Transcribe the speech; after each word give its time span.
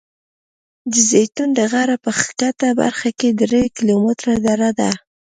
د 0.91 0.93
زیتون 1.09 1.49
د 1.55 1.59
غره 1.71 1.97
په 2.03 2.11
ښکته 2.19 2.69
برخه 2.81 3.09
کې 3.19 3.29
درې 3.41 3.63
کیلومتره 3.75 4.33
دره 4.45 4.69
ده. 4.79 4.91